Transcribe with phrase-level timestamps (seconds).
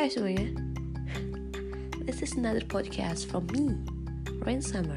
[0.00, 0.56] Hai semuanya
[2.08, 3.76] This is another podcast from me
[4.40, 4.96] Rain Summer.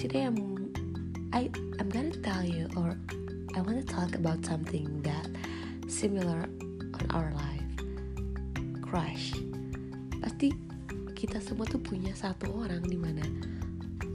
[0.00, 0.72] Today I'm
[1.36, 2.96] I, I'm gonna tell you or
[3.52, 5.28] I wanna talk about something that
[5.92, 6.48] similar
[6.96, 7.72] on our life.
[8.80, 9.36] Crush.
[10.24, 10.48] Pasti
[11.12, 13.20] kita semua tuh punya satu orang di mana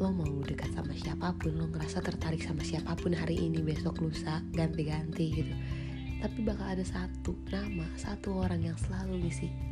[0.02, 4.02] lo mau dekat sama siapa pun lo ngerasa tertarik sama siapa pun hari ini besok
[4.02, 5.54] lusa ganti-ganti gitu.
[6.26, 9.71] Tapi bakal ada satu nama satu orang yang selalu ngisi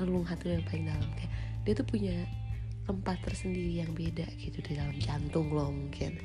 [0.00, 1.10] relung hati yang paling dalam.
[1.14, 1.32] Kayak
[1.68, 2.16] dia tuh punya
[2.88, 6.18] tempat tersendiri yang beda gitu di dalam jantung lo mungkin.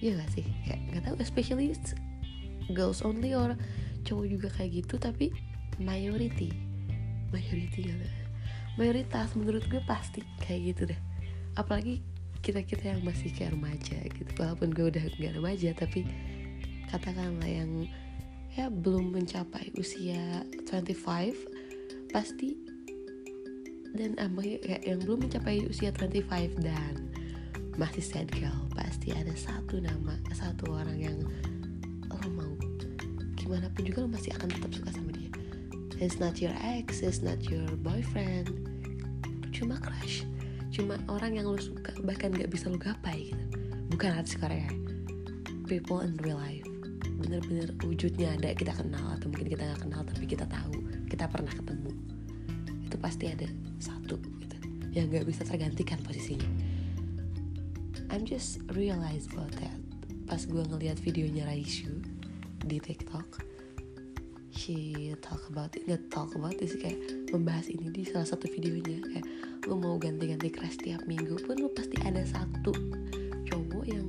[0.00, 0.46] Iya gak sih?
[0.64, 1.76] Kayak nggak tahu especially
[2.72, 3.58] girls only or
[4.06, 5.34] cowok juga kayak gitu tapi
[5.76, 6.54] majority.
[7.34, 8.20] Majority gak
[8.78, 11.00] mayoritas menurut gue pasti kayak gitu deh.
[11.58, 12.00] Apalagi
[12.40, 14.30] kita kita yang masih kayak remaja gitu.
[14.40, 16.08] Walaupun gue udah gak remaja tapi
[16.88, 17.84] katakanlah yang
[18.56, 22.69] ya belum mencapai usia 25 pasti
[23.94, 26.94] dan ya, yang belum mencapai usia 25 dan
[27.74, 31.18] masih sad girl pasti ada satu nama satu orang yang
[32.10, 32.52] lo mau.
[33.34, 35.30] Gimana pun juga lo masih akan tetap suka sama dia.
[35.98, 38.52] It's not your ex it's not your boyfriend.
[39.50, 40.26] Cuma crush
[40.70, 43.44] cuma orang yang lo suka bahkan gak bisa lo gapai gitu.
[43.90, 44.70] Bukan artis Korea.
[45.66, 46.66] People in real life.
[47.20, 50.78] Bener-bener wujudnya ada kita kenal atau mungkin kita nggak kenal tapi kita tahu
[51.10, 51.92] kita pernah ketemu
[52.90, 53.46] itu pasti ada
[53.78, 54.56] satu gitu.
[54.90, 56.50] Yang nggak bisa tergantikan posisinya.
[58.10, 59.78] I'm just realize about that.
[60.26, 62.02] Pas gue ngeliat videonya Raishu
[62.66, 63.50] di TikTok
[64.60, 66.98] she talk about it nggak talk about it sih kayak
[67.32, 69.00] membahas ini di salah satu videonya.
[69.00, 69.26] Kayak
[69.64, 72.74] lo mau ganti-ganti crush tiap minggu pun lo pasti ada satu
[73.48, 74.06] cowok yang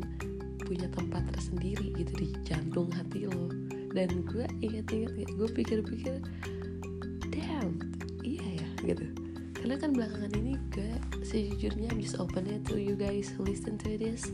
[0.59, 3.47] punya tempat tersendiri gitu di jantung hati lo.
[3.95, 6.19] Dan gue inget-inget gue pikir-pikir
[8.83, 9.05] gitu.
[9.61, 10.89] Karena kan belakangan ini gue
[11.21, 13.29] sejujurnya bisa it to you guys.
[13.37, 14.25] Listen to this.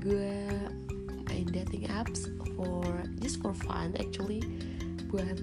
[0.00, 0.48] Gue
[1.28, 4.40] main dating apps for just for fun actually.
[5.12, 5.36] Buat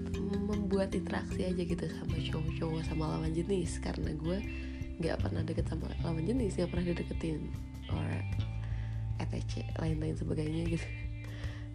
[0.49, 3.77] membuat interaksi aja gitu sama cowok-cowok sama lawan jenis.
[3.77, 4.41] Karena gue
[4.97, 7.45] nggak pernah deket sama lawan jenis nggak pernah dideketin.
[7.93, 8.09] Or
[9.21, 10.87] etc lain-lain sebagainya gitu.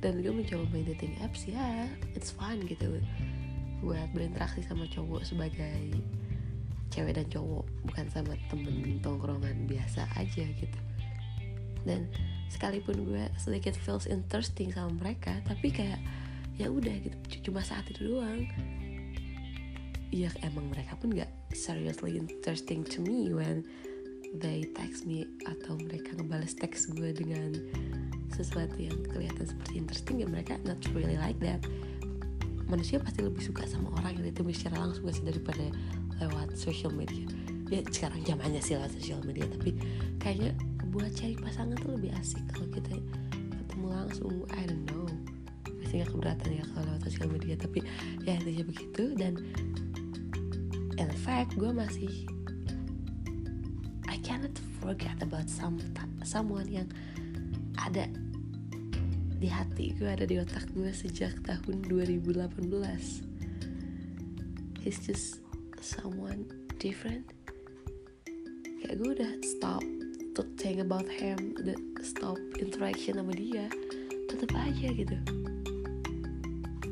[0.02, 1.86] Dan gue mencoba main dating apps ya
[2.18, 2.98] it's fun gitu.
[3.86, 5.94] Buat berinteraksi sama cowok sebagai
[6.94, 10.80] cewek dan cowok bukan sama temen tongkrongan biasa aja gitu.
[11.82, 12.06] Dan
[12.46, 15.98] sekalipun gue sedikit feels interesting sama mereka tapi kayak
[16.54, 18.46] ya udah gitu cuma saat itu doang.
[20.14, 23.66] Ya emang mereka pun gak seriously interesting to me when
[24.38, 27.58] they text me atau mereka ngebales teks gue dengan
[28.30, 31.58] sesuatu yang kelihatan seperti interesting ya mereka not really like that.
[32.70, 35.66] Manusia pasti lebih suka sama orang yang ditemui secara langsung sih daripada
[36.22, 37.26] lewat social media.
[37.72, 39.74] Ya sekarang zamannya sih lewat social media tapi
[40.20, 40.54] kayaknya
[40.94, 42.94] buat cari pasangan tuh lebih asik kalau kita
[43.64, 44.34] ketemu langsung.
[44.54, 45.06] I don't know.
[45.82, 47.78] Pasti gak keberatan ya kalau lewat social media tapi
[48.22, 49.04] ya intinya begitu.
[49.18, 49.32] Dan
[50.98, 52.10] in fact gue masih
[54.06, 55.82] I cannot forget about some
[56.22, 56.86] someone yang
[57.74, 58.06] ada
[59.44, 62.40] di hati gue ada di otak gue sejak tahun 2018
[64.80, 65.43] he's just
[65.84, 66.48] someone
[66.80, 67.28] different.
[68.80, 69.84] Kayak gue udah stop
[70.32, 73.68] to think about him udah stop interaction sama dia
[74.32, 75.16] tetap aja gitu.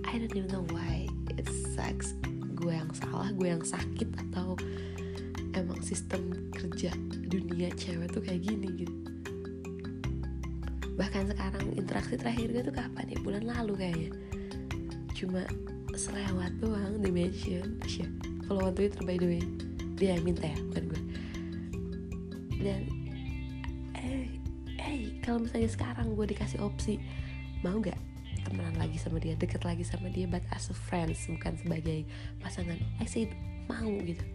[0.05, 2.13] I don't even know why it sucks.
[2.53, 4.61] Gue yang salah gue yang sakit atau
[5.57, 6.93] emang sistem kerja
[7.33, 8.97] dunia cewek tuh kayak gini gitu.
[11.01, 13.19] Bahkan sekarang interaksi terakhir gue tuh kapan ya?
[13.25, 14.11] Bulan lalu kayaknya.
[15.17, 15.49] Cuma
[15.97, 19.43] selewat doang di mention Asya follow on Twitter by the way
[20.03, 21.03] dia minta ya bukan gue.
[22.59, 22.83] Dan
[23.95, 24.27] eh
[24.83, 26.99] eh kalau misalnya sekarang gue dikasih opsi
[27.63, 27.99] mau nggak
[28.43, 32.03] temenan lagi sama dia deket lagi sama dia but as a friends bukan sebagai
[32.43, 32.75] pasangan.
[32.99, 33.31] I say
[33.71, 34.27] mau gitu.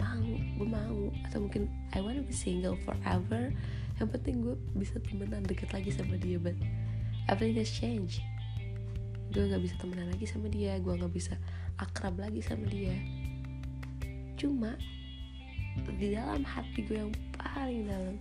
[0.00, 0.24] Mau
[0.56, 1.12] gue mau.
[1.28, 3.52] Atau mungkin I wanna be single forever.
[4.00, 6.56] Yang penting gue bisa temenan deket lagi sama dia but
[7.28, 8.24] everything has changed.
[9.36, 11.36] Gue nggak bisa temenan lagi sama dia gue nggak bisa
[11.76, 12.94] akrab lagi sama dia
[14.44, 14.76] cuma
[15.96, 18.20] di dalam hati gue yang paling dalam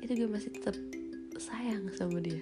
[0.00, 0.72] itu gue masih tetap
[1.36, 2.40] sayang sama dia.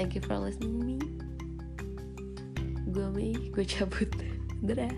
[0.00, 0.96] Thank you for listening me.
[2.88, 4.08] Gue Mei gue cabut.
[4.64, 4.88] Dadah.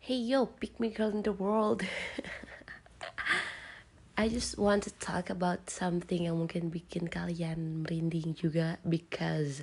[0.00, 1.84] Hey yo, pick me girl in the world
[4.26, 9.62] I just want to talk about something yang mungkin bikin kalian merinding juga because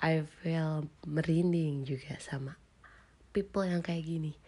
[0.00, 2.56] I feel merinding juga sama
[3.36, 4.40] people yang kayak gini.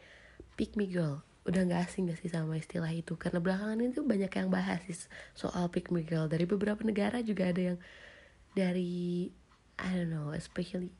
[0.57, 3.13] Pick me girl, udah gak asing gak sih sama istilah itu?
[3.21, 4.97] Karena belakangan ini tuh banyak yang bahas sih
[5.37, 6.25] soal pick me girl.
[6.25, 7.79] Dari beberapa negara juga ada yang
[8.57, 9.29] dari
[9.77, 10.97] I don't know especially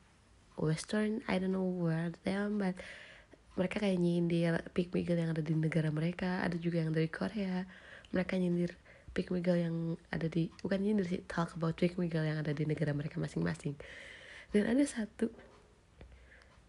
[0.61, 2.77] Western I don't know where them but
[3.57, 6.45] mereka kayak nyindir pick me girl yang ada di negara mereka.
[6.45, 7.65] Ada juga yang dari Korea
[8.13, 8.75] mereka nyindir
[9.11, 12.37] pick me girl yang ada di bukan nyindir sih talk about pick me girl yang
[12.37, 13.73] ada di negara mereka masing-masing.
[14.55, 15.33] Dan ada satu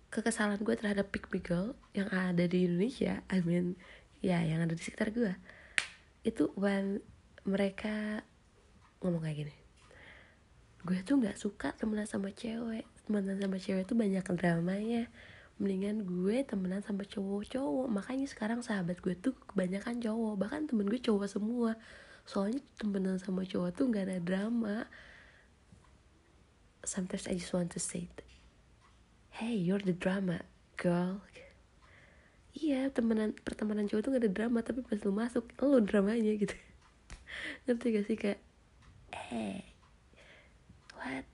[0.08, 3.76] kekesalan gue terhadap pick me girl yang ada di Indonesia I mean
[4.24, 5.36] ya yang ada di sekitar gue
[6.24, 7.04] itu when
[7.44, 8.24] mereka
[9.04, 9.54] ngomong kayak gini
[10.88, 15.12] gue tuh nggak suka temenan sama cewek temenan sama cewek tuh banyak dramanya
[15.58, 17.86] mendingan gue temenan sama cowok-cowok.
[17.90, 20.34] Makanya sekarang sahabat gue tuh kebanyakan cowok.
[20.38, 21.74] Bahkan temen gue cowok semua.
[22.24, 24.86] Soalnya temenan sama cowok tuh nggak ada drama.
[26.86, 28.08] Sometimes I just want to say
[29.38, 30.42] hey you're the drama
[30.74, 31.22] girl.
[32.58, 36.58] Iya temenan pertemanan cowok tuh gak ada drama tapi pas lu masuk lu dramanya gitu.
[37.70, 38.42] Ngerti gak sih kayak
[39.30, 39.62] eh
[40.98, 41.26] what?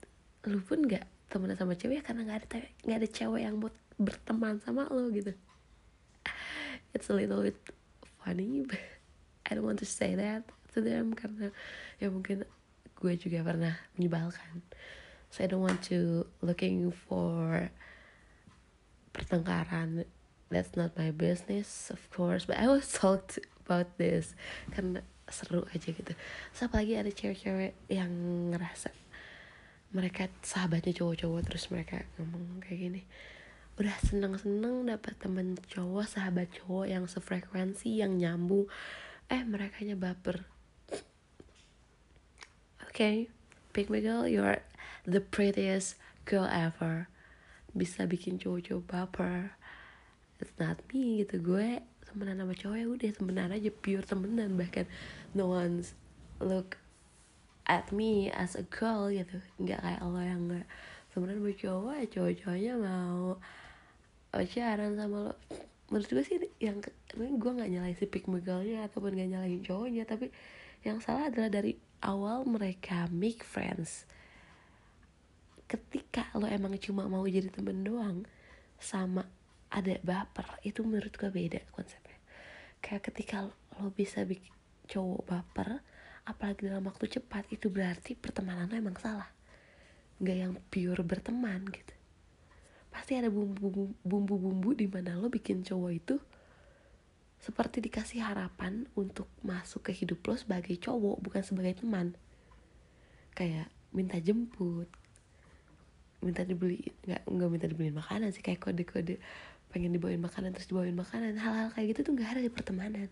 [0.45, 4.59] Lu pun gak temenan sama cewek karena gak ada nggak ada cewek yang buat berteman
[4.61, 5.33] sama lo gitu.
[6.95, 7.59] It's a little bit
[8.23, 8.81] funny but
[9.45, 11.51] I don't want to say that to them karena
[12.01, 12.43] ya mungkin
[12.95, 14.63] gue juga pernah menyebalkan.
[15.29, 17.69] So I don't want to looking for
[19.11, 20.07] pertengkaran.
[20.49, 24.35] That's not my business of course but I was talked about this.
[24.71, 26.13] Karena seru aja gitu.
[26.53, 28.11] So apalagi ada cewek-cewek yang
[28.53, 28.93] ngerasa
[29.95, 33.01] mereka sahabatnya cowok-cowok terus mereka ngomong kayak gini
[33.75, 38.71] udah seneng-seneng dapat temen cowok sahabat cowok yang sefrekuensi yang nyambung.
[39.27, 40.47] Eh mereka nya baper.
[42.87, 43.15] Oke okay,
[43.75, 44.63] pick me girl you're
[45.03, 47.11] the prettiest girl ever.
[47.75, 49.51] Bisa bikin cowok-cowok baper.
[50.39, 51.43] It's not me gitu.
[51.43, 54.87] Gue temenan sama cowok ya udah temenan aja pure temenan bahkan
[55.35, 55.99] no one's
[56.39, 56.79] look
[57.65, 59.41] at me as a girl gitu.
[59.61, 60.67] Nggak kayak lo yang nggak
[61.11, 63.23] temenan sama cowok ya cowok-cowoknya mau
[64.29, 65.33] pacaran sama lo.
[65.89, 66.81] Menurut gue sih yang
[67.13, 70.33] gue nggak nyalain si pick girlnya ataupun gak nyalain cowoknya tapi
[70.81, 74.05] yang salah adalah dari awal mereka make friends.
[75.65, 78.25] Ketika lo emang cuma mau jadi temen doang
[78.77, 79.25] sama
[79.73, 82.19] ada baper itu menurut gue beda konsepnya.
[82.83, 84.53] Kayak ketika lo bisa bikin
[84.85, 85.81] cowok baper
[86.25, 89.29] apalagi dalam waktu cepat itu berarti pertemanan lo emang salah.
[90.17, 91.93] Nggak yang pure berteman gitu.
[92.89, 96.15] Pasti ada bumbu-bumbu di mana lo bikin cowok itu
[97.37, 102.17] seperti dikasih harapan untuk masuk ke hidup lo sebagai cowok bukan sebagai teman.
[103.37, 104.89] Kayak minta jemput
[106.25, 109.21] minta dibeli nggak nggak minta dibeliin makanan sih kayak kode-kode
[109.69, 111.37] pengen dibawain makanan terus dibawain makanan.
[111.37, 113.09] Hal-hal kayak gitu tuh nggak ada di pertemanan.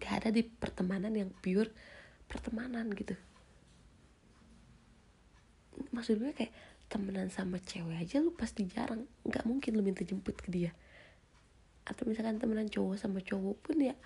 [0.00, 1.70] Nggak ada di pertemanan yang pure
[2.30, 3.18] pertemanan gitu.
[5.90, 6.54] Maksud gue kayak
[6.86, 9.10] temenan sama cewek aja lu pasti jarang.
[9.26, 10.70] Nggak mungkin lu minta jemput ke dia.
[11.82, 13.98] Atau misalkan temenan cowok sama cowok pun ya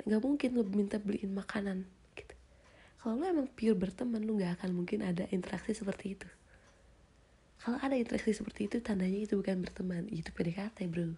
[0.00, 1.84] nggak mungkin lu minta beliin makanan
[2.16, 2.32] gitu.
[3.04, 6.28] Kalau lu emang pure berteman lu nggak akan mungkin ada interaksi seperti itu.
[7.60, 10.08] Kalau ada interaksi seperti itu tandanya itu bukan berteman.
[10.08, 11.12] Itu PDKT bro.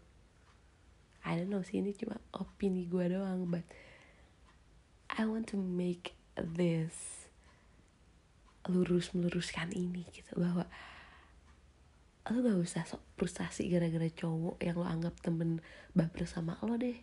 [1.23, 3.63] I don't know sih ini cuma opini gue doang but
[5.07, 7.29] I want to make this
[8.71, 10.71] lurus meluruskan ini gitu bahwa
[12.31, 15.59] lo gak usah sok frustasi gara-gara cowok yang lo anggap temen
[15.91, 16.95] baper sama lo deh.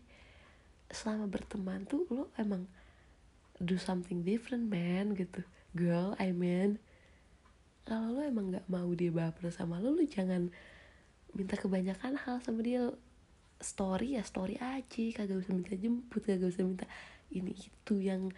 [0.87, 2.63] Selama berteman tuh lo emang
[3.59, 5.43] do something different man gitu.
[5.75, 6.79] Girl I mean
[7.83, 10.47] kalau lo emang nggak mau dia baper sama lo lo jangan
[11.35, 12.87] minta kebanyakan hal sama dia.
[13.59, 16.87] Story ya story aja kagak usah minta jemput kagak usah minta
[17.27, 18.31] ini itu yang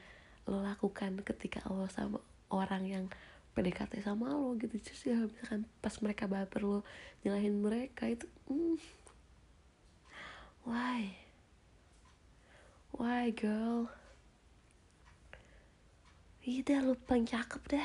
[0.49, 3.05] lo lakukan ketika lo sama orang yang
[3.51, 4.77] PDKT sama lo gitu.
[4.79, 6.79] Terus ya misalkan pas mereka baper lo
[7.21, 8.77] nyalahin mereka itu mm,
[10.65, 11.17] why?
[12.95, 13.91] Why girl?
[16.41, 17.83] Deh lo paling cakep deh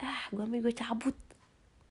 [0.00, 1.16] ah gue ambil gue cabut